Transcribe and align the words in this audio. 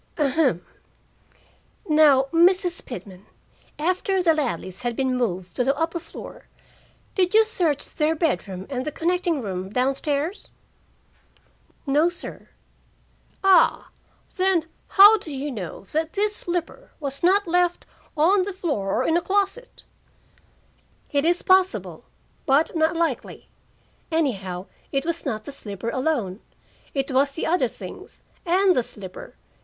"Ahem. 0.17 0.65
Now, 1.87 2.23
Mrs. 2.33 2.83
Pitman, 2.83 3.27
after 3.77 4.23
the 4.23 4.33
Ladleys 4.33 4.81
had 4.81 4.95
been 4.95 5.15
moved 5.15 5.55
to 5.57 5.63
the 5.63 5.77
upper 5.77 5.99
floor, 5.99 6.47
did 7.13 7.35
you 7.35 7.45
search 7.45 7.85
their 7.87 8.15
bedroom 8.15 8.65
and 8.67 8.83
the 8.83 8.91
connecting 8.91 9.43
room 9.43 9.69
down 9.69 9.93
stairs?" 9.93 10.49
"No, 11.85 12.09
sir." 12.09 12.49
"Ah. 13.43 13.89
Then, 14.37 14.65
how 14.87 15.19
do 15.19 15.31
you 15.31 15.51
know 15.51 15.81
that 15.91 16.13
this 16.13 16.35
slipper 16.35 16.89
was 16.99 17.21
not 17.21 17.47
left 17.47 17.85
on 18.17 18.41
the 18.41 18.53
floor 18.53 19.03
or 19.03 19.03
in 19.07 19.15
a 19.17 19.21
closet?" 19.21 19.83
"It 21.11 21.25
is 21.25 21.43
possible, 21.43 22.05
but 22.47 22.75
not 22.75 22.95
likely. 22.97 23.49
Anyhow, 24.11 24.65
it 24.91 25.05
was 25.05 25.27
not 25.27 25.43
the 25.43 25.51
slipper 25.51 25.91
alone. 25.91 26.41
It 26.95 27.11
was 27.11 27.33
the 27.33 27.45
other 27.45 27.67
things 27.67 28.23
and 28.47 28.73
the 28.75 28.81
slipper. 28.81 29.35